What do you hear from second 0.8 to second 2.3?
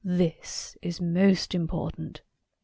is most important!"